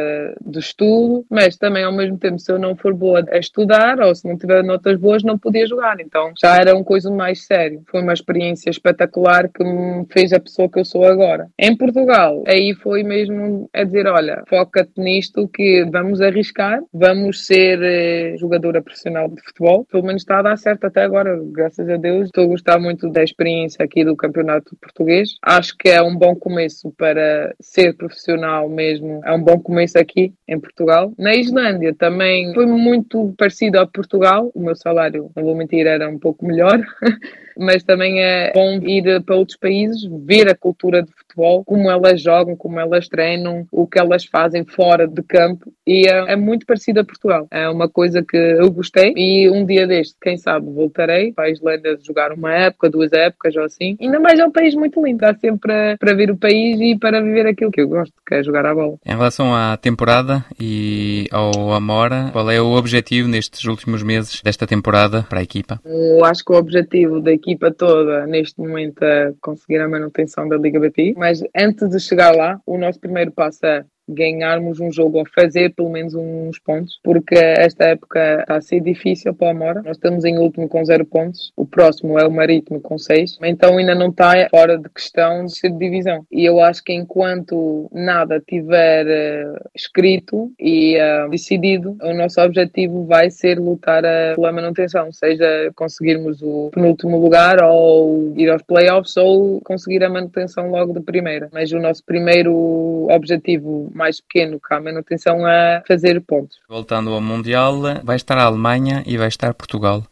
de 0.46 0.60
estudo, 0.60 1.26
mas 1.30 1.58
também 1.58 1.84
ao 1.84 1.92
mesmo 1.92 2.18
tempo, 2.18 2.40
se 2.40 2.52
eu 2.52 2.58
não 2.58 2.76
for 2.76 2.94
boa 2.94 3.24
a 3.30 3.38
estudar 3.38 4.00
ou 4.00 4.16
se 4.16 4.28
não 4.28 4.38
tiver 4.38 4.64
notas 4.64 4.98
boas, 4.98 5.24
não 5.24 5.38
podia 5.38 5.68
jogar. 5.68 6.00
Então 6.00 6.32
já 6.40 6.56
era 6.56 6.74
uma 6.74 6.84
coisa 6.84 7.12
mais 7.12 7.46
séria. 7.46 7.80
Foi 7.90 8.02
uma 8.02 8.14
experiência 8.14 8.70
espetacular 8.70 9.50
que 9.50 9.64
me 9.64 10.06
fez 10.12 10.34
a 10.34 10.40
pessoa 10.40 10.70
que 10.70 10.80
eu 10.80 10.86
sou 10.86 11.06
agora. 11.06 11.48
Em 11.60 11.76
Portugal, 11.76 12.44
aí 12.48 12.74
foi 12.74 13.04
mesmo 13.04 13.70
a 13.74 13.84
dizer: 13.84 14.08
olha, 14.08 14.44
foca-te 14.48 15.00
nisto, 15.00 15.48
que 15.48 15.86
vamos 15.92 16.22
arriscar, 16.22 16.82
vamos 16.94 17.46
ser 17.46 17.80
eh, 17.82 18.36
jogadora 18.38 18.82
profissional 18.82 19.30
de 19.30 19.42
futebol. 19.42 19.86
Pelo 19.86 20.04
menos 20.04 20.22
está 20.22 20.40
a 20.40 20.44
dar 20.44 20.58
certo 20.58 20.86
até 20.86 21.04
agora, 21.04 21.40
graças 21.52 21.88
a 21.90 21.98
Deus. 21.98 22.26
Estou 22.26 22.46
a 22.46 22.48
gostar 22.48 22.80
muito 22.80 23.10
da 23.10 23.24
experiência 23.24 23.84
aqui 23.84 23.99
do 24.04 24.16
Campeonato 24.16 24.76
Português. 24.76 25.38
Acho 25.42 25.78
que 25.78 25.90
é 25.90 26.02
um 26.02 26.16
bom 26.16 26.36
começo 26.36 26.92
para 26.98 27.54
ser 27.60 27.96
profissional 27.96 28.70
mesmo. 28.70 29.22
É 29.24 29.34
um 29.34 29.42
bom 29.42 29.60
começo 29.60 29.98
aqui 29.98 30.34
em 30.48 30.60
Portugal. 30.60 31.14
Na 31.18 31.36
Islândia 31.36 31.94
também 31.94 32.54
foi 32.54 32.66
muito 32.66 33.34
parecido 33.38 33.80
a 33.80 33.88
Portugal. 33.88 34.52
O 34.54 34.60
meu 34.62 34.76
salário, 34.76 35.32
não 35.36 35.44
vou 35.44 35.56
mentir, 35.56 35.86
era 35.86 36.10
um 36.10 36.20
pouco 36.20 36.46
melhor. 36.46 36.80
mas 37.60 37.84
também 37.84 38.22
é 38.22 38.52
bom 38.54 38.80
ir 38.82 39.22
para 39.24 39.36
outros 39.36 39.58
países, 39.58 40.04
ver 40.26 40.50
a 40.50 40.56
cultura 40.56 41.04
de 41.04 41.12
futebol, 41.12 41.64
como 41.64 41.90
elas 41.90 42.22
jogam, 42.22 42.56
como 42.56 42.80
elas 42.80 43.08
treinam, 43.08 43.68
o 43.72 43.86
que 43.86 44.00
elas 44.00 44.26
fazem 44.26 44.66
fora 44.66 45.08
de 45.08 45.22
campo 45.24 45.72
e 45.86 46.08
é, 46.08 46.34
é 46.34 46.36
muito 46.36 46.66
parecido 46.66 47.00
a 47.00 47.04
Portugal. 47.04 47.48
É 47.52 47.68
uma 47.70 47.90
coisa 47.90 48.24
que 48.24 48.38
eu 48.38 48.72
gostei 48.72 49.14
e 49.16 49.50
um 49.50 49.66
dia 49.66 49.86
deste, 49.86 50.16
quem 50.22 50.38
sabe, 50.38 50.70
voltarei 50.72 51.34
para 51.34 51.46
a 51.46 51.50
Islândia 51.50 51.98
jogar 52.06 52.32
uma 52.32 52.54
época, 52.54 52.90
duas 52.90 53.12
épocas 53.12 53.56
ou 53.56 53.64
assim. 53.64 53.98
Ainda 54.00 54.20
mais 54.20 54.40
é 54.40 54.46
um 54.46 54.52
país 54.52 54.74
muito 54.76 55.04
lindo, 55.04 55.20
dá 55.20 55.34
sempre 55.36 55.60
para, 55.60 55.98
para 55.98 56.14
ver 56.14 56.32
o 56.32 56.38
país 56.38 56.80
e 56.80 56.98
para 56.98 57.22
viver 57.22 57.48
aquilo 57.48 57.72
que 57.72 57.82
eu 57.82 57.88
gosto, 57.88 58.14
que 58.26 58.36
é 58.36 58.44
jogar 58.44 58.66
a 58.66 58.74
bola. 58.74 58.98
Em 59.06 59.12
relação 59.12 59.54
à 59.54 59.76
temporada 59.78 60.46
e 60.60 61.28
ao 61.32 61.74
Amora, 61.74 62.30
qual 62.32 62.50
é 62.50 62.62
o 62.62 62.72
objetivo 62.72 63.28
nestes 63.28 63.66
últimos 63.66 64.04
meses 64.04 64.42
desta 64.42 64.66
temporada 64.66 65.26
para 65.30 65.40
a 65.40 65.44
equipa? 65.44 65.80
Eu 65.86 66.24
acho 66.24 66.44
que 66.44 66.52
o 66.52 66.56
objetivo 66.56 67.20
da 67.20 67.32
equipa 67.32 67.49
toda 67.58 68.26
neste 68.26 68.60
momento 68.60 69.04
é 69.04 69.34
conseguir 69.42 69.80
a 69.80 69.88
manutenção 69.88 70.48
da 70.48 70.58
Liga 70.58 70.80
BP, 70.80 71.14
mas 71.18 71.42
antes 71.56 71.90
de 71.90 72.00
chegar 72.00 72.36
lá, 72.36 72.60
o 72.66 72.78
nosso 72.78 73.00
primeiro 73.00 73.32
passo 73.32 73.66
é 73.66 73.86
ganharmos 74.10 74.80
um 74.80 74.92
jogo 74.92 75.20
ou 75.20 75.26
fazer 75.26 75.74
pelo 75.74 75.90
menos 75.90 76.14
uns 76.16 76.60
pontos, 76.60 77.00
porque 77.04 77.36
esta 77.36 77.86
época 77.86 78.42
está 78.42 78.56
a 78.56 78.62
ser 78.62 78.82
difícil 78.82 79.34
para 79.34 79.50
a 79.50 79.52
Amora. 79.52 79.82
Nós 79.84 79.98
estamos 79.98 80.26
em 80.26 80.38
último 80.38 80.68
com 80.68 80.84
zero 80.84 81.06
pontos, 81.06 81.52
o 81.56 81.66
próximo 81.66 82.20
é 82.20 82.26
o 82.26 82.32
Marítimo 82.32 82.80
com 82.82 82.98
seis, 82.98 83.38
então 83.44 83.78
ainda 83.78 83.96
não 83.96 84.10
está 84.10 84.48
fora 84.50 84.78
de 84.78 84.90
questão 84.90 85.46
de 85.46 85.56
ser 85.56 85.72
de 85.72 85.78
divisão. 85.78 86.26
E 86.32 86.46
eu 86.46 86.60
acho 86.60 86.84
que 86.84 86.94
enquanto 86.94 87.90
nada 87.94 88.42
tiver 88.46 89.06
uh, 89.06 89.70
escrito 89.76 90.52
e 90.60 90.98
uh, 90.98 91.30
decidido, 91.30 91.98
o 92.02 92.14
nosso 92.14 92.42
objetivo 92.42 93.06
vai 93.06 93.30
ser 93.30 93.60
lutar 93.60 94.04
uh, 94.04 94.36
pela 94.36 94.52
manutenção, 94.52 95.12
seja 95.12 95.72
conseguirmos 95.76 96.42
o 96.42 96.70
penúltimo 96.74 97.18
lugar 97.18 97.64
ou 97.64 98.34
ir 98.36 98.50
aos 98.50 98.62
playoffs 98.64 99.16
ou 99.18 99.62
conseguir 99.62 100.04
a 100.04 100.10
manutenção 100.10 100.70
logo 100.70 100.94
de 100.94 101.02
primeira. 101.02 101.50
Mas 101.52 101.72
o 101.72 101.80
nosso 101.80 102.04
primeiro 102.04 103.08
objetivo 103.10 103.92
mais 104.00 104.22
pequeno 104.22 104.60
que 104.60 104.74
a 104.74 104.80
manutenção 104.80 105.46
a 105.46 105.84
fazer 105.86 106.22
pontos. 106.22 106.58
Voltando 106.70 107.14
ao 107.14 107.20
Mundial, 107.20 107.82
vai 108.02 108.16
estar 108.16 108.38
a 108.38 108.46
Alemanha 108.46 109.04
e 109.06 109.18
vai 109.18 109.28
estar 109.28 109.54
Portugal. 109.54 110.06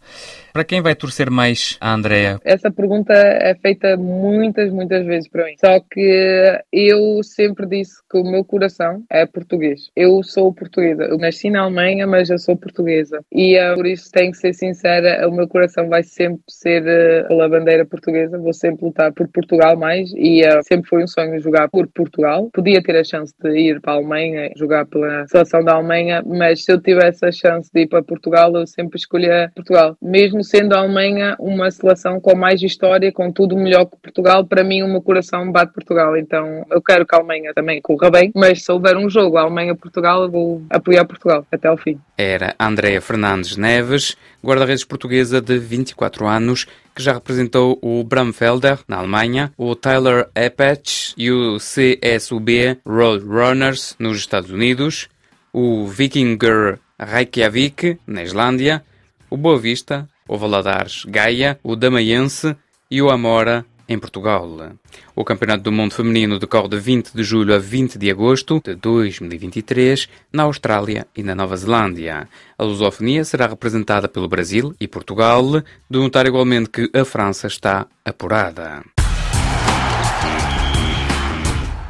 Para 0.53 0.63
quem 0.63 0.81
vai 0.81 0.95
torcer 0.95 1.29
mais 1.29 1.77
a 1.79 1.93
Andrea? 1.93 2.39
Essa 2.43 2.71
pergunta 2.71 3.13
é 3.13 3.55
feita 3.55 3.95
muitas, 3.97 4.71
muitas 4.71 5.05
vezes 5.05 5.29
para 5.29 5.45
mim. 5.45 5.55
Só 5.59 5.79
que 5.79 6.59
eu 6.71 7.21
sempre 7.23 7.65
disse 7.67 7.95
que 8.09 8.17
o 8.17 8.23
meu 8.23 8.43
coração 8.43 9.03
é 9.09 9.25
português. 9.25 9.89
Eu 9.95 10.21
sou 10.23 10.53
portuguesa. 10.53 11.03
Eu 11.03 11.17
nasci 11.17 11.49
na 11.49 11.61
Alemanha, 11.61 12.07
mas 12.07 12.29
eu 12.29 12.37
sou 12.37 12.55
portuguesa. 12.55 13.21
E 13.31 13.57
uh, 13.59 13.75
por 13.75 13.85
isso 13.85 14.09
tenho 14.11 14.31
que 14.31 14.37
ser 14.37 14.53
sincera, 14.53 15.27
o 15.27 15.31
meu 15.31 15.47
coração 15.47 15.87
vai 15.89 16.03
sempre 16.03 16.41
ser 16.49 16.81
uh, 16.83 17.27
pela 17.27 17.49
bandeira 17.49 17.85
portuguesa. 17.85 18.37
Vou 18.37 18.53
sempre 18.53 18.85
lutar 18.85 19.11
por 19.13 19.27
Portugal 19.27 19.77
mais 19.77 20.11
e 20.15 20.41
uh, 20.45 20.61
sempre 20.63 20.89
foi 20.89 21.03
um 21.03 21.07
sonho 21.07 21.39
jogar 21.39 21.69
por 21.69 21.87
Portugal. 21.87 22.49
Podia 22.53 22.81
ter 22.81 22.95
a 22.95 23.03
chance 23.03 23.33
de 23.41 23.49
ir 23.57 23.81
para 23.81 23.93
a 23.93 23.95
Alemanha, 23.97 24.51
jogar 24.55 24.85
pela 24.85 25.27
seleção 25.27 25.63
da 25.63 25.73
Alemanha, 25.73 26.23
mas 26.25 26.63
se 26.63 26.71
eu 26.71 26.81
tivesse 26.81 27.25
a 27.25 27.31
chance 27.31 27.69
de 27.73 27.81
ir 27.81 27.87
para 27.87 28.03
Portugal, 28.03 28.55
eu 28.55 28.65
sempre 28.65 28.97
escolhia 28.97 29.51
Portugal. 29.55 29.95
Mesmo 30.01 30.43
sendo 30.47 30.73
a 30.73 30.79
Alemanha 30.79 31.35
uma 31.39 31.69
seleção 31.69 32.19
com 32.19 32.35
mais 32.35 32.61
história, 32.61 33.11
com 33.11 33.31
tudo 33.31 33.57
melhor 33.57 33.85
que 33.85 33.97
Portugal, 33.97 34.45
para 34.45 34.63
mim 34.63 34.81
o 34.81 34.87
meu 34.87 35.01
coração 35.01 35.51
bate 35.51 35.73
Portugal. 35.73 36.15
Então 36.17 36.65
eu 36.71 36.81
quero 36.81 37.05
que 37.05 37.13
a 37.13 37.19
Alemanha 37.19 37.53
também 37.53 37.81
corra 37.81 38.09
bem, 38.09 38.31
mas 38.33 38.63
se 38.63 38.71
houver 38.71 38.95
um 38.95 39.09
jogo 39.09 39.37
Alemanha-Portugal, 39.37 40.23
eu 40.23 40.31
vou 40.31 40.61
apoiar 40.69 41.05
Portugal 41.05 41.45
até 41.51 41.67
ao 41.67 41.77
fim. 41.77 41.99
Era 42.17 42.55
Andréa 42.59 43.01
Fernandes 43.01 43.57
Neves, 43.57 44.15
guarda-redes 44.43 44.85
portuguesa 44.85 45.41
de 45.41 45.57
24 45.57 46.25
anos, 46.25 46.65
que 46.95 47.03
já 47.03 47.13
representou 47.13 47.77
o 47.81 48.03
Bramfelder 48.03 48.79
na 48.87 48.97
Alemanha, 48.97 49.51
o 49.57 49.75
Tyler 49.75 50.29
Apache 50.33 51.13
e 51.17 51.29
o 51.29 51.57
CSUB 51.57 52.79
Roadrunners 52.85 53.95
nos 53.99 54.17
Estados 54.17 54.49
Unidos, 54.49 55.09
o 55.53 55.85
Vikinger 55.85 56.79
Reykjavik 56.99 57.99
na 58.07 58.23
Islândia, 58.23 58.83
o 59.29 59.37
Boa 59.37 59.59
Vista 59.59 60.07
o 60.27 60.37
Valadares 60.37 61.05
Gaia, 61.05 61.59
o 61.63 61.75
Damaiense 61.75 62.55
e 62.89 63.01
o 63.01 63.09
Amora 63.09 63.65
em 63.87 63.97
Portugal. 63.97 64.73
O 65.15 65.23
Campeonato 65.23 65.63
do 65.63 65.71
Mundo 65.71 65.93
Feminino 65.93 66.39
decorre 66.39 66.69
de 66.69 66.79
20 66.79 67.13
de 67.13 67.23
julho 67.23 67.55
a 67.55 67.57
20 67.57 67.97
de 67.97 68.11
agosto 68.11 68.61
de 68.63 68.75
2023 68.75 70.09
na 70.31 70.43
Austrália 70.43 71.07
e 71.15 71.23
na 71.23 71.33
Nova 71.33 71.55
Zelândia. 71.55 72.27
A 72.57 72.63
lusofonia 72.63 73.23
será 73.23 73.47
representada 73.47 74.07
pelo 74.07 74.27
Brasil 74.27 74.75
e 74.79 74.87
Portugal, 74.87 75.63
de 75.89 75.97
notar 75.97 76.25
igualmente 76.25 76.69
que 76.69 76.89
a 76.93 77.05
França 77.05 77.47
está 77.47 77.87
apurada. 78.03 78.96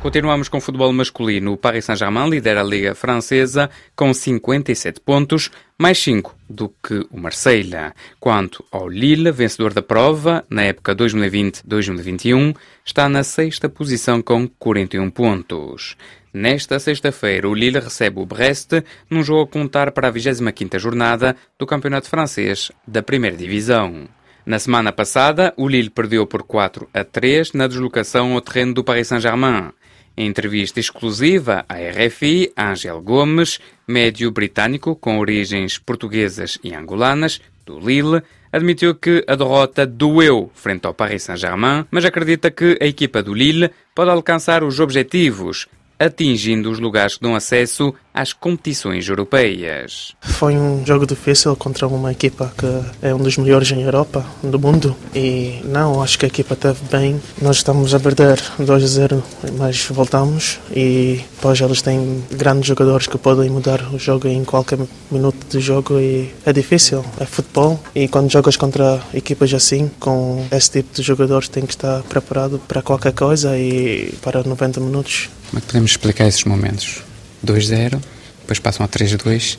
Continuamos 0.08 0.48
com 0.48 0.60
o 0.60 0.62
futebol 0.62 0.94
masculino. 0.94 1.52
O 1.52 1.58
Paris 1.58 1.84
Saint-Germain 1.84 2.30
lidera 2.30 2.62
a 2.62 2.64
Liga 2.64 2.96
Francesa 2.96 3.70
com 3.94 4.14
57 4.14 5.02
pontos, 5.02 5.52
mais 5.78 5.98
5 6.02 6.34
do 6.50 6.70
que 6.82 7.06
o 7.12 7.20
Marseille. 7.20 7.92
Quanto 8.18 8.64
ao 8.72 8.88
Lille, 8.88 9.30
vencedor 9.34 9.74
da 9.74 9.82
prova, 9.82 10.46
na 10.50 10.64
época 10.64 10.96
2020-2021, 10.96 12.56
está 12.86 13.10
na 13.10 13.22
sexta 13.22 13.68
posição 13.68 14.22
com 14.22 14.48
41 14.48 15.10
pontos. 15.10 15.98
Nesta 16.34 16.80
sexta-feira, 16.80 17.50
o 17.50 17.54
Lille 17.54 17.78
recebe 17.78 18.22
o 18.22 18.26
Brest 18.26 18.82
num 19.10 19.22
jogo 19.22 19.42
a 19.42 19.48
contar 19.48 19.92
para 19.92 20.08
a 20.08 20.14
25ª 20.14 20.80
jornada 20.80 21.36
do 21.60 21.66
Campeonato 21.66 22.08
Francês 22.08 22.72
da 22.88 23.04
Primeira 23.04 23.36
Divisão. 23.36 24.08
Na 24.46 24.58
semana 24.58 24.94
passada, 24.94 25.54
o 25.58 25.68
Lille 25.68 25.90
perdeu 25.90 26.26
por 26.26 26.44
4 26.44 26.88
a 26.94 27.04
3 27.04 27.52
na 27.52 27.68
deslocação 27.68 28.32
ao 28.32 28.40
terreno 28.40 28.76
do 28.76 28.82
Paris 28.86 29.10
Saint-Germain. 29.10 29.74
Em 30.18 30.26
entrevista 30.26 30.80
exclusiva 30.80 31.64
à 31.70 31.76
RFI, 31.76 32.52
Ángel 32.58 33.00
Gomes, 33.02 33.60
médio 33.88 34.32
britânico 34.32 34.96
com 34.96 35.20
origens 35.20 35.78
portuguesas 35.78 36.58
e 36.64 36.74
angolanas, 36.74 37.40
do 37.64 37.80
Lille, 37.80 38.24
admitiu 38.52 38.96
que 38.96 39.24
a 39.28 39.36
derrota 39.36 39.86
doeu 39.86 40.50
frente 40.56 40.88
ao 40.88 40.94
Paris 40.94 41.22
Saint-Germain, 41.22 41.86
mas 41.92 42.04
acredita 42.04 42.50
que 42.50 42.80
a 42.82 42.88
equipa 42.88 43.22
do 43.22 43.32
Lille 43.32 43.70
pode 43.94 44.10
alcançar 44.10 44.64
os 44.64 44.80
objetivos 44.80 45.68
atingindo 46.00 46.72
os 46.72 46.80
lugares 46.80 47.18
que 47.18 47.22
dão 47.22 47.36
acesso 47.36 47.94
às 48.18 48.34
competições 48.34 49.08
europeias. 49.08 50.16
Foi 50.22 50.58
um 50.58 50.84
jogo 50.86 51.06
difícil 51.06 51.56
contra 51.56 51.88
uma 51.88 52.12
equipa 52.12 52.52
que 52.58 52.66
é 53.06 53.14
um 53.14 53.20
dos 53.20 53.38
melhores 53.38 53.72
em 53.72 53.84
Europa, 53.84 54.26
do 54.42 54.60
mundo, 54.60 54.96
e 55.16 55.62
não, 55.64 56.02
acho 56.02 56.18
que 56.18 56.26
a 56.26 56.28
equipa 56.28 56.56
esteve 56.56 56.80
bem. 56.92 57.22
Nós 57.40 57.58
estamos 57.58 57.94
a 57.94 58.00
perder 58.00 58.42
2 58.58 58.84
a 58.84 58.88
0, 58.88 59.24
mas 59.58 59.86
voltamos 59.86 60.60
e 60.76 61.24
depois 61.36 61.62
eles 61.62 61.82
têm 61.84 62.24
grandes 62.32 62.68
jogadores 62.68 63.06
que 63.06 63.18
podem 63.18 63.50
mudar 63.50 63.94
o 63.94 64.00
jogo 64.00 64.28
em 64.28 64.44
qualquer 64.44 64.80
minuto 65.12 65.46
de 65.50 65.60
jogo 65.60 66.00
e 66.00 66.34
é 66.44 66.52
difícil, 66.52 67.06
é 67.20 67.26
futebol 67.26 67.80
e 67.94 68.08
quando 68.08 68.32
jogas 68.32 68.58
contra 68.58 69.00
equipas 69.14 69.54
assim, 69.54 69.92
com 70.00 70.46
esse 70.52 70.72
tipo 70.72 70.96
de 70.96 71.04
jogadores, 71.04 71.50
tem 71.50 71.66
que 71.66 71.74
estar 71.74 72.02
preparado 72.04 72.60
para 72.68 72.82
qualquer 72.82 73.14
coisa 73.14 73.58
e 73.58 74.14
para 74.24 74.44
90 74.44 74.80
minutos 74.80 75.30
como 75.50 75.60
é 75.60 75.62
que 75.62 75.68
podemos 75.68 75.92
explicar 75.92 76.28
esses 76.28 76.44
momentos? 76.44 77.04
2-0, 77.46 78.00
depois 78.48 78.60
passam 78.60 78.86
a 78.86 78.90
3-2 78.90 79.58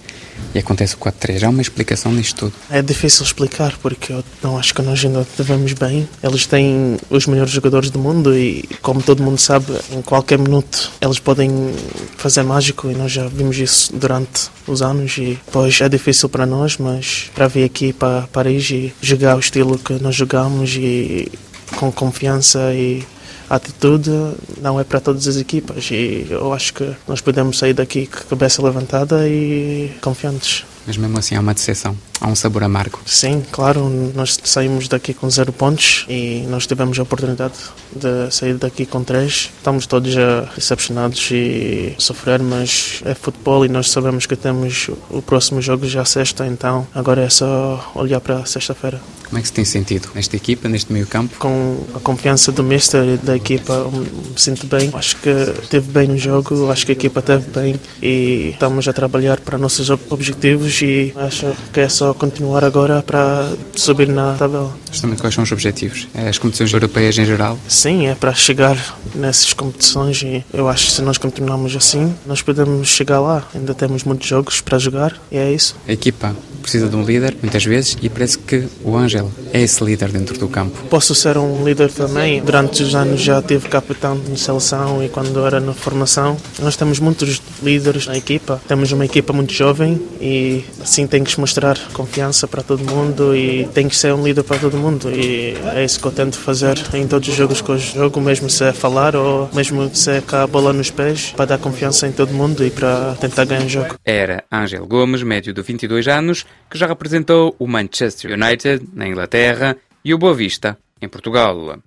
e 0.54 0.58
acontece 0.58 0.94
o 0.94 0.98
4-3. 0.98 1.42
Há 1.42 1.50
uma 1.50 1.60
explicação 1.60 2.10
nisto 2.10 2.46
tudo? 2.46 2.52
É 2.70 2.80
difícil 2.80 3.22
explicar 3.24 3.76
porque 3.82 4.12
eu 4.12 4.24
não 4.42 4.56
acho 4.56 4.74
que 4.74 4.80
nós 4.80 5.04
ainda 5.04 5.26
devemos 5.36 5.74
bem. 5.74 6.08
Eles 6.22 6.46
têm 6.46 6.96
os 7.10 7.26
melhores 7.26 7.52
jogadores 7.52 7.90
do 7.90 7.98
mundo 7.98 8.36
e, 8.36 8.62
como 8.80 9.02
todo 9.02 9.22
mundo 9.22 9.38
sabe, 9.38 9.66
em 9.92 10.00
qualquer 10.00 10.38
minuto 10.38 10.90
eles 11.02 11.18
podem 11.18 11.50
fazer 12.16 12.42
mágico 12.42 12.90
e 12.90 12.94
nós 12.94 13.12
já 13.12 13.28
vimos 13.28 13.58
isso 13.58 13.94
durante 13.94 14.48
os 14.66 14.80
anos 14.80 15.18
e 15.18 15.38
pois 15.52 15.80
é 15.82 15.88
difícil 15.88 16.28
para 16.30 16.46
nós, 16.46 16.78
mas 16.78 17.30
para 17.34 17.46
vir 17.46 17.64
aqui 17.64 17.92
para 17.92 18.22
Paris 18.32 18.70
e 18.70 18.94
jogar 19.02 19.36
o 19.36 19.40
estilo 19.40 19.78
que 19.78 19.94
nós 19.94 20.14
jogamos 20.14 20.74
e 20.76 21.30
com 21.76 21.92
confiança 21.92 22.72
e 22.72 23.04
a 23.48 23.56
atitude 23.56 24.10
não 24.60 24.78
é 24.78 24.84
para 24.84 25.00
todas 25.00 25.26
as 25.26 25.36
equipas 25.36 25.90
e 25.90 26.26
eu 26.30 26.52
acho 26.52 26.74
que 26.74 26.94
nós 27.06 27.20
podemos 27.20 27.58
sair 27.58 27.72
daqui 27.72 28.06
com 28.06 28.18
a 28.18 28.22
cabeça 28.22 28.62
levantada 28.62 29.28
e 29.28 29.90
confiantes. 30.00 30.64
Mas 30.86 30.96
mesmo 30.96 31.18
assim 31.18 31.34
há 31.34 31.40
uma 31.40 31.54
decepção, 31.54 31.96
há 32.20 32.26
um 32.26 32.34
sabor 32.34 32.62
amargo. 32.62 33.00
Sim, 33.06 33.44
claro, 33.50 33.88
nós 34.14 34.38
saímos 34.44 34.88
daqui 34.88 35.14
com 35.14 35.28
zero 35.30 35.52
pontos 35.52 36.04
e 36.08 36.44
nós 36.48 36.66
tivemos 36.66 36.98
a 36.98 37.02
oportunidade 37.02 37.54
de 37.94 38.34
sair 38.34 38.54
daqui 38.54 38.86
com 38.86 39.02
três. 39.02 39.50
Estamos 39.56 39.86
todos 39.86 40.14
decepcionados 40.54 41.30
e 41.30 41.94
sofrer, 41.98 42.42
mas 42.42 43.00
é 43.04 43.14
futebol 43.14 43.64
e 43.64 43.68
nós 43.68 43.90
sabemos 43.90 44.26
que 44.26 44.36
temos 44.36 44.90
o 45.10 45.22
próximo 45.22 45.60
jogo 45.60 45.86
já 45.86 46.04
sexta, 46.04 46.46
então 46.46 46.86
agora 46.94 47.22
é 47.22 47.30
só 47.30 47.92
olhar 47.94 48.20
para 48.20 48.44
sexta-feira. 48.46 49.00
Como 49.28 49.38
é 49.38 49.42
que 49.42 49.48
se 49.48 49.52
tem 49.52 49.64
sentido 49.64 50.08
nesta 50.14 50.36
equipa, 50.36 50.68
neste 50.68 50.90
meio 50.90 51.06
campo? 51.06 51.36
Com 51.38 51.84
a 51.94 52.00
confiança 52.00 52.50
do 52.50 52.64
mister 52.64 53.04
e 53.04 53.16
da 53.18 53.36
equipa, 53.36 53.86
me 53.90 54.08
sinto 54.36 54.66
bem. 54.66 54.90
Acho 54.94 55.16
que 55.16 55.28
esteve 55.62 55.90
bem 55.90 56.08
no 56.08 56.16
jogo, 56.16 56.70
acho 56.70 56.86
que 56.86 56.92
a 56.92 56.94
equipa 56.94 57.20
esteve 57.20 57.50
bem 57.50 57.80
e 58.02 58.50
estamos 58.54 58.88
a 58.88 58.92
trabalhar 58.92 59.38
para 59.40 59.58
nossos 59.58 59.90
objetivos 59.90 60.80
e 60.80 61.12
acho 61.14 61.52
que 61.72 61.80
é 61.80 61.88
só 61.90 62.07
só 62.08 62.14
continuar 62.14 62.64
agora 62.64 63.02
para 63.02 63.50
subir 63.74 64.08
na 64.08 64.32
tabela. 64.34 64.74
Justamente 64.90 65.20
quais 65.20 65.34
são 65.34 65.44
os 65.44 65.52
objetivos? 65.52 66.08
É 66.14 66.28
as 66.28 66.38
competições 66.38 66.72
europeias 66.72 67.18
em 67.18 67.26
geral? 67.26 67.58
Sim, 67.68 68.06
é 68.06 68.14
para 68.14 68.32
chegar 68.32 68.76
nessas 69.14 69.52
competições 69.52 70.22
e 70.22 70.42
eu 70.52 70.68
acho 70.68 70.86
que 70.86 70.92
se 70.92 71.02
nós 71.02 71.18
continuarmos 71.18 71.76
assim, 71.76 72.14
nós 72.24 72.40
podemos 72.40 72.88
chegar 72.88 73.20
lá. 73.20 73.46
Ainda 73.54 73.74
temos 73.74 74.04
muitos 74.04 74.26
jogos 74.26 74.60
para 74.62 74.78
jogar 74.78 75.20
e 75.30 75.36
é 75.36 75.52
isso. 75.52 75.76
A 75.86 75.92
equipa 75.92 76.34
precisa 76.62 76.88
de 76.88 76.96
um 76.96 77.02
líder, 77.02 77.36
muitas 77.42 77.64
vezes, 77.64 77.96
e 78.02 78.08
parece 78.08 78.38
que 78.38 78.66
o 78.84 78.96
Ângelo 78.96 79.32
é 79.52 79.62
esse 79.62 79.82
líder 79.82 80.10
dentro 80.10 80.38
do 80.38 80.48
campo. 80.48 80.76
Posso 80.90 81.14
ser 81.14 81.38
um 81.38 81.64
líder 81.64 81.90
também. 81.90 82.42
Durante 82.42 82.82
os 82.82 82.94
anos 82.94 83.20
já 83.20 83.40
tive 83.40 83.68
capitão 83.68 84.18
de 84.18 84.38
seleção 84.38 85.02
e 85.02 85.08
quando 85.08 85.44
era 85.46 85.60
na 85.60 85.72
formação. 85.72 86.36
Nós 86.60 86.76
temos 86.76 86.98
muitos 86.98 87.40
líderes 87.62 88.06
na 88.06 88.16
equipa. 88.16 88.60
Temos 88.68 88.92
uma 88.92 89.04
equipa 89.04 89.32
muito 89.32 89.52
jovem 89.52 90.00
e 90.20 90.64
assim 90.82 91.06
tem 91.06 91.24
que 91.24 91.38
mostrar 91.40 91.78
confiança 91.98 92.46
para 92.46 92.62
todo 92.62 92.84
mundo 92.84 93.34
e 93.34 93.66
tem 93.74 93.88
que 93.88 93.96
ser 93.96 94.14
um 94.14 94.22
líder 94.22 94.44
para 94.44 94.56
todo 94.56 94.78
mundo. 94.78 95.10
E 95.10 95.54
é 95.74 95.84
isso 95.84 95.98
que 95.98 96.06
eu 96.06 96.12
tento 96.12 96.38
fazer 96.38 96.78
em 96.94 97.08
todos 97.08 97.28
os 97.28 97.34
jogos 97.34 97.60
que 97.60 97.68
eu 97.68 97.76
jogo, 97.76 98.20
mesmo 98.20 98.48
se 98.48 98.62
é 98.62 98.72
falar 98.72 99.16
ou 99.16 99.50
mesmo 99.52 99.92
se 99.92 100.12
é 100.12 100.20
com 100.20 100.36
a 100.36 100.46
bola 100.46 100.72
nos 100.72 100.90
pés, 100.92 101.32
para 101.36 101.46
dar 101.46 101.58
confiança 101.58 102.06
em 102.06 102.12
todo 102.12 102.32
mundo 102.32 102.64
e 102.64 102.70
para 102.70 103.16
tentar 103.20 103.44
ganhar 103.46 103.64
o 103.64 103.68
jogo. 103.68 103.96
Era 104.04 104.44
Ângelo 104.52 104.86
Gomes, 104.86 105.24
médio 105.24 105.52
de 105.52 105.60
22 105.60 106.06
anos, 106.06 106.46
que 106.70 106.78
já 106.78 106.86
representou 106.86 107.56
o 107.58 107.66
Manchester 107.66 108.32
United 108.32 108.86
na 108.94 109.08
Inglaterra 109.08 109.76
e 110.04 110.14
o 110.14 110.18
Boa 110.18 110.34
Vista 110.34 110.78
em 111.02 111.08
Portugal. 111.08 111.78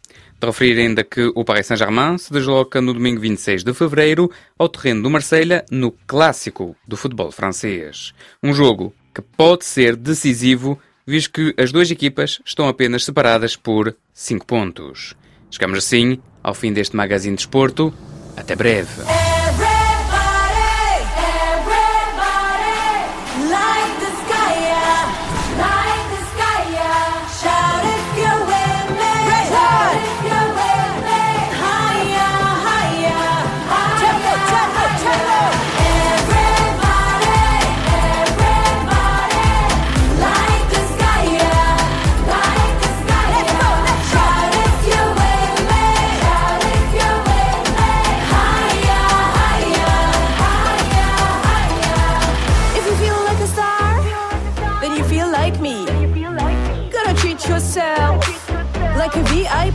De 0.41 0.47
referir 0.47 0.79
ainda 0.79 1.03
que 1.03 1.31
o 1.35 1.45
Paris 1.45 1.67
Saint-Germain 1.67 2.17
se 2.17 2.33
desloca 2.33 2.81
no 2.81 2.93
domingo 2.93 3.21
26 3.21 3.63
de 3.63 3.73
fevereiro 3.75 4.29
ao 4.57 4.67
terreno 4.67 5.03
do 5.03 5.09
Marselha 5.09 5.63
no 5.69 5.91
clássico 6.07 6.75
do 6.85 6.97
futebol 6.97 7.31
francês. 7.31 8.11
Um 8.41 8.51
jogo 8.51 8.91
que 9.13 9.21
pode 9.21 9.65
ser 9.65 9.95
decisivo, 9.95 10.79
visto 11.05 11.31
que 11.31 11.53
as 11.61 11.71
duas 11.71 11.89
equipas 11.91 12.41
estão 12.45 12.67
apenas 12.67 13.03
separadas 13.03 13.55
por 13.55 13.95
5 14.13 14.45
pontos. 14.45 15.15
Chegamos 15.49 15.77
assim 15.77 16.19
ao 16.41 16.53
fim 16.53 16.71
deste 16.73 16.95
magazine 16.95 17.35
de 17.35 17.41
esporto. 17.41 17.93
Até 18.35 18.55
breve. 18.55 19.30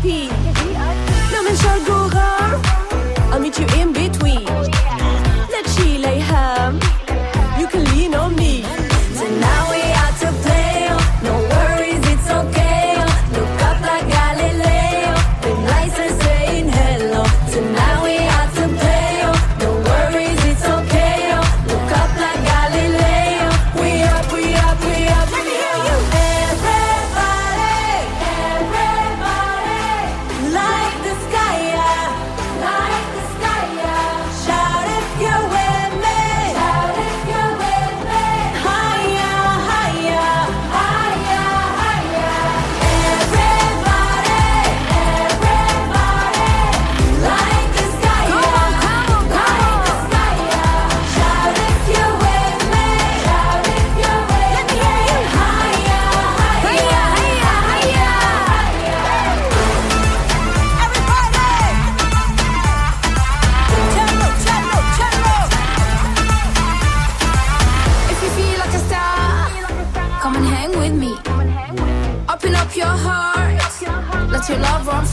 He. 0.06 0.35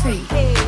free. 0.03 0.62